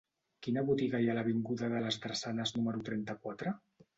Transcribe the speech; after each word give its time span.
Quina 0.45 0.61
botiga 0.69 1.01
hi 1.03 1.09
ha 1.09 1.11
a 1.15 1.15
l'avinguda 1.17 1.69
de 1.75 1.81
les 1.85 2.01
Drassanes 2.05 2.53
número 2.57 2.81
trenta-quatre? 2.91 3.57